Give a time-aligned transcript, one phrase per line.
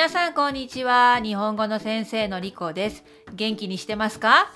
[0.00, 1.20] 皆さんこんにちは。
[1.22, 3.04] 日本語の先生のりこです。
[3.34, 4.50] 元気にしてますか？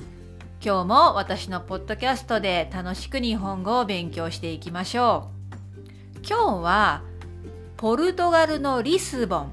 [0.64, 5.28] 今日も私のポッドキャストで楽しく日本語を勉強していきましょ
[6.14, 6.26] う。
[6.26, 7.02] 今日は
[7.76, 9.52] ポルトガルのリスボン。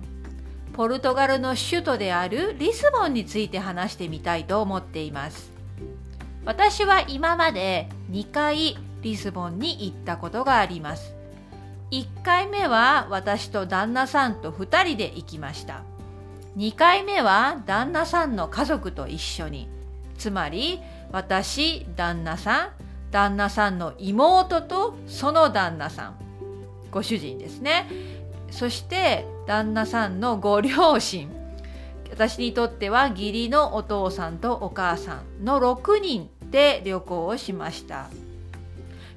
[0.71, 5.51] ポルトガルの首都であるリスボンについて話してみたいと思っています。
[6.45, 11.13] 私は今まで2回リスボンに行ったことがあります。
[11.91, 15.83] 1回目は私と旦那さんと2人で行きました。
[16.55, 19.67] 2回目は旦那さんの家族と一緒に。
[20.17, 20.79] つまり
[21.11, 22.69] 私旦那さん
[23.11, 26.15] 旦那さんの妹とその旦那さん。
[26.91, 27.87] ご主人ですね。
[28.51, 31.29] そして旦那さんのご両親。
[32.09, 38.07] 私にとっては義理のお父さんとお母さんの6人で旅行をしました。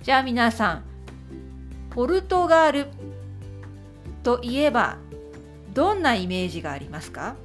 [0.03, 0.94] じゃあ皆さん
[1.95, 2.89] ポルトガル
[4.25, 4.97] といえば
[5.73, 7.37] どんなイメージがありますか？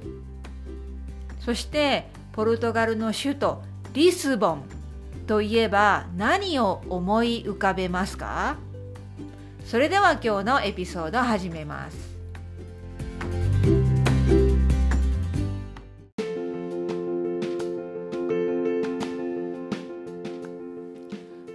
[1.38, 4.64] そしてポルトガルの首都リスボン
[5.28, 8.56] といえば何を思い浮かべますか？
[9.64, 12.10] それでは今日のエピソード始めます。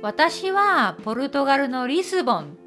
[0.01, 2.57] 私はポルトガルのリスボン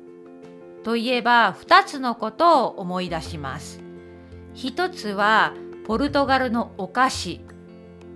[0.89, 3.83] といえば2つのことを思い出します。
[4.55, 5.53] 一つは
[5.87, 7.43] ポルトガルのお菓子、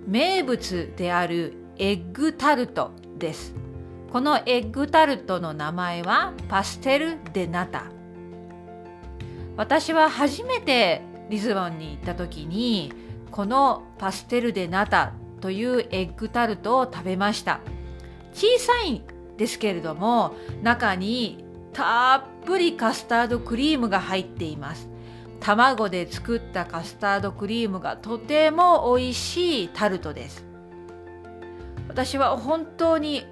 [0.06, 3.55] 名物であるエッグタルトです。
[4.11, 7.93] このエッグタルトの名前はパステル・デ・ナタ。
[9.59, 12.91] 私は初めてリスボンに行った時に
[13.31, 15.12] このパステル・デ・ナタ
[15.43, 17.61] というエッグタルトを食べました。
[18.33, 19.03] 小さい
[19.37, 21.42] ですけれども中に
[21.73, 24.89] たっぷりカスタードクリームが入っています。
[25.41, 30.44] 卵で作ったカスタードクリームがとても美味しいタルトです。
[31.88, 33.27] 私は本当に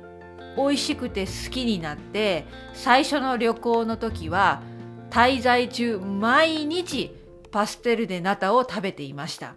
[0.57, 4.63] 美味しくて好きになって最初の旅行の時は
[5.11, 7.15] 滞在中毎日
[7.53, 9.55] パステルでナタを食べていました。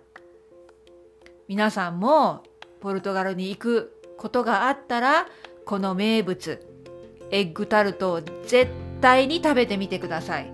[1.48, 2.44] 皆さんも
[2.82, 5.28] ポルトガルに行くことがあったら
[5.66, 6.73] この名物
[7.34, 8.72] エッグタルトを絶
[9.02, 10.54] 対に食べてみてください。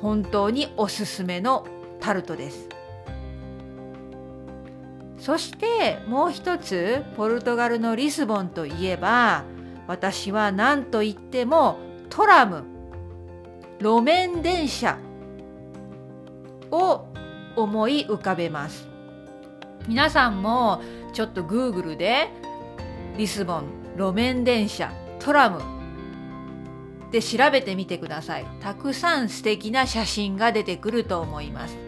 [0.00, 1.66] 本当におすすめの
[1.98, 2.68] タルトです。
[5.18, 9.42] そしてもう一つポルトガルのリスボンといえば
[9.88, 11.78] 私は何と言っても
[12.10, 12.64] トラム。
[13.80, 14.96] 路面電車
[16.70, 17.06] を
[17.56, 18.88] 思い浮かべます。
[19.88, 20.80] 皆さんも
[21.12, 22.28] ちょっと Google で
[23.18, 23.64] リスボン
[23.96, 25.60] 路面電車トラム
[27.14, 28.46] で調べてみてください。
[28.58, 31.78] たくさん素敵な写真が出てくると思います。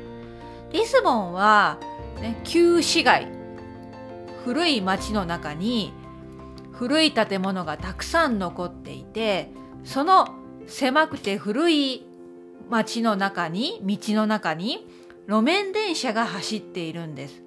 [0.70, 1.81] リスボンは、
[2.20, 3.26] ね、旧市街、
[4.44, 5.92] 古い町の中に
[6.70, 9.50] 古い建物がたくさん残っていて、
[9.82, 10.28] その
[10.69, 12.06] 狭くて古い
[12.70, 14.87] 町の中に、道の中に
[15.26, 17.43] 路面電車が走っているんです。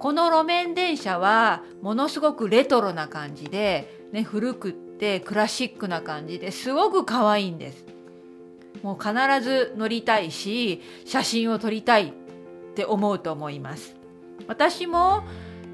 [0.00, 7.84] この路面電車はものすごくレトロな感じで、ね、古くてクラシックな感じですごく可愛いんです。
[8.84, 12.12] もう必ず乗りたいし写真を撮りたいっ
[12.76, 13.96] て思うと思います。
[14.46, 15.24] 私も、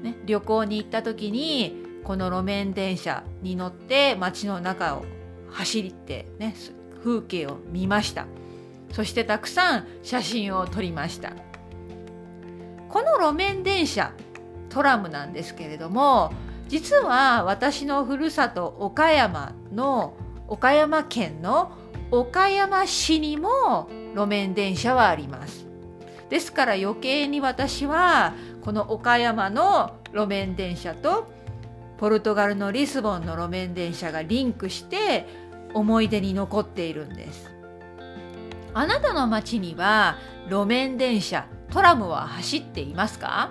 [0.01, 5.05] ね、旅行に行った時にこの路面電車に乗って街の中を
[5.51, 6.55] 走って、ね、
[7.03, 8.25] 風景を見ました。
[8.91, 11.33] そしてたくさん写真を撮りました。
[12.89, 14.11] この路面電車
[14.69, 16.33] トラムなんですけれども
[16.69, 20.13] 実は私のふるさと岡山の
[20.47, 21.71] 岡山県の
[22.11, 25.65] 岡山市にも路面電車はあります。
[26.29, 31.27] ですから余計に私はこの岡山の路面電車と
[31.97, 35.27] ポルトガルのリスボンの路面電車がリンクして
[35.73, 37.51] 思い出に残っているんです。
[38.75, 40.17] あなたの町には
[40.47, 43.49] 路面電車トラムは走っていますか？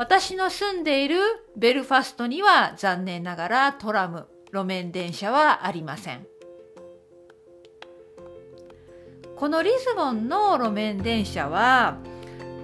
[0.00, 1.18] 私の住んでいる
[1.58, 6.26] ベルファストには残念ながらトラム、路面電車はありません。
[9.36, 11.98] このリスボンの路面電車は、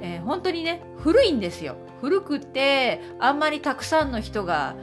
[0.00, 1.76] えー、本当にね古いんですよ。
[2.00, 4.74] 古くてあんまりたくさんの人が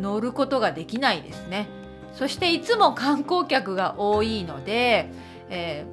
[0.00, 1.68] 乗ることができないですね。
[2.14, 5.08] そしていつも観光客が多いので、
[5.48, 5.86] え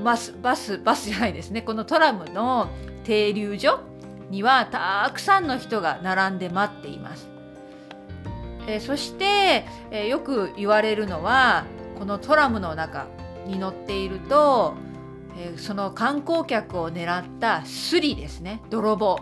[0.00, 2.70] ー、バスバスバスじゃないですねこのトラムの
[3.04, 3.91] 停留所
[4.32, 7.28] にはたくさんの人が並んで待っています。
[8.66, 11.64] えー、そして、えー、よく言われるのは
[11.98, 13.06] このトラムの中
[13.46, 14.74] に乗っていると
[15.36, 18.62] えー、その観光客を狙ったスリですね。
[18.70, 19.18] 泥棒。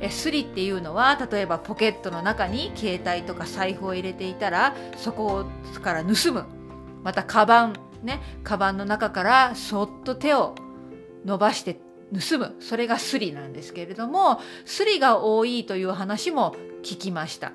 [0.00, 5.46] えスリっていうのは例えばポケットの中に携帯とか財布を入れていたらそこ
[5.82, 6.44] から盗む。
[7.02, 8.20] またカバンね。
[8.42, 10.54] カバンの中からそっと手を
[11.24, 11.78] 伸ばして
[12.12, 17.52] 盗むそれがスリなんですけれどもスリが多いという話も聞きました。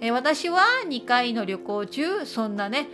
[0.00, 2.88] え私は2回の旅行中そんなね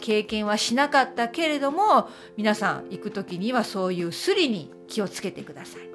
[0.00, 5.86] 経験はしなかったけれども皆さん行く時にはそういうスリに気をつけてください。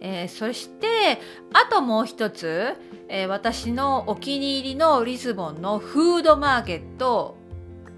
[0.00, 1.18] えー、そして
[1.54, 2.74] あともう一つ、
[3.08, 7.36] えー、私のお気に入りのリスボンのフードマーケットを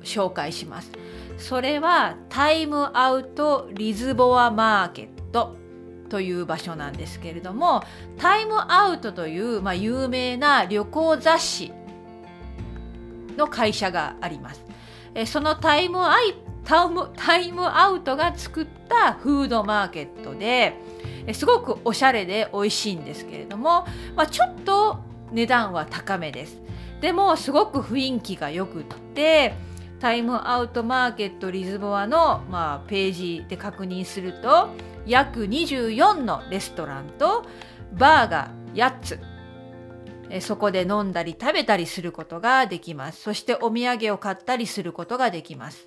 [0.05, 0.93] 紹介します。
[1.39, 5.57] それはタイムアウトリズボアマーケット
[6.09, 7.83] という場所なんですけれども
[8.17, 11.73] タイムアウトという、まあ、有名な旅行雑誌
[13.37, 14.65] の会社があります。
[15.15, 16.35] えそのタイムアイ
[16.65, 20.75] タイムタイムアウトが作ったフードマーケットで
[21.33, 24.99] すごくおしゃれで美味しいんですけれども、まあ、ちょっと
[25.33, 26.61] 値段は高めです。
[27.01, 28.85] でもすごく雰囲気がよくっ
[29.15, 29.55] て
[30.01, 34.69] タイムアウトマーケットリズボアの、まあ、ページで確認すると
[35.07, 37.45] 約24のレストランと
[37.93, 39.21] バーが8つ。
[40.29, 43.23] えそこで飲んだり食べたりすることができます。
[43.23, 45.87] そしてお土産を買ったりすることができます。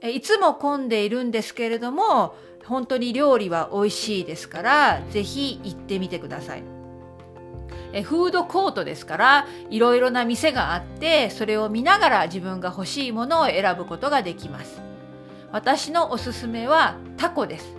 [0.00, 2.34] えいつも混んでいるんですけれども
[2.64, 6.79] 本当に料理は美味しいですからぜひ行ってみてください。
[7.92, 14.82] えフードコートですからいろいろな店があってそれを見ながら自分が欲しいものを選ぶことができます。
[15.52, 17.76] 私のおすすめはタコです。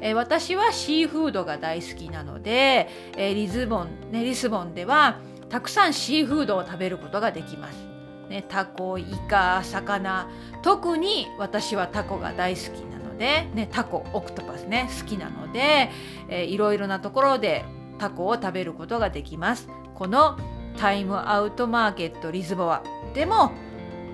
[0.00, 5.18] え、私はシーフードが大好きなので、え、リズボン、ね、リスボンでは
[5.48, 7.88] たくさんシーフードを食べることができます。
[8.28, 10.28] ね、タコ、イカ、魚。
[10.62, 15.90] 特に私はタコが大好きなので、ね、タコオクトパスね好きなので、
[16.28, 17.64] えー、いろいろなところで
[17.98, 19.68] タコを食べることができます。
[19.94, 20.38] この
[20.76, 23.52] タイムアウトマーケットリズボアでも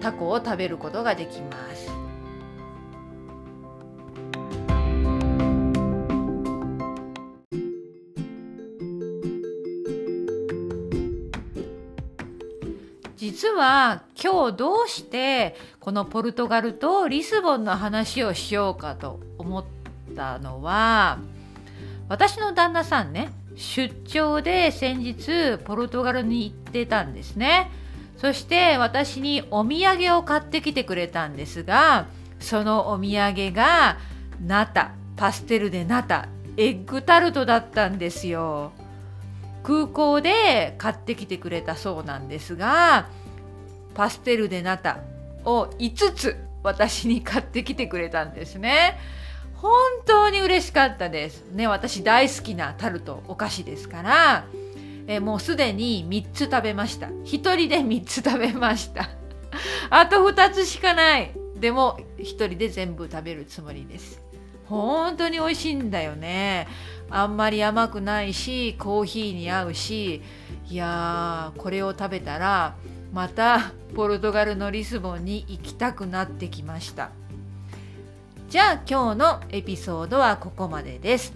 [0.00, 2.04] タコを食べることができます。
[13.16, 19.64] 実は今日どうしてこのポルトガルとリスボンの話をしようかと思っ
[20.14, 21.18] たのは
[22.08, 27.70] 私の旦那さんね出張で先日ポルトガルに行ってたんですね
[28.16, 32.06] そして私にお土産を買ってきてくれたんですが
[32.40, 33.98] そのお土産が
[34.44, 38.72] ナタパステルでナタエッグタルトだったんですよ
[39.62, 43.08] 空港で買ってきてくれたそうなんですが
[43.94, 45.00] パステルでナタ
[45.44, 48.98] を5つ私に買ってきてくれたんですね。
[49.64, 49.72] 本
[50.04, 51.50] 当に嬉しかったです。
[51.50, 54.44] ね、私大好きなタルトお菓子ですから、
[55.06, 57.06] えもうすでに3つ食べました。
[57.06, 59.08] 1人で3つ食べました。
[59.88, 61.32] あと2つしかない。
[61.56, 64.20] でも1人で全部食べるつもりです。
[64.66, 66.68] 本当に美味しいんだよね。
[67.08, 70.20] あんまり甘くないし、コーヒーに合うし、
[70.68, 72.76] いやー、これを食べたら、
[73.14, 77.12] またポルトガルのリスボンに行きたくなってきました
[78.54, 81.32] じゃあ今日のエピソードはここまでです。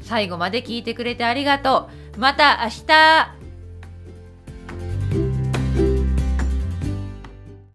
[0.00, 2.20] 最後まで聞いてくれてありがとう。
[2.20, 3.43] また明日。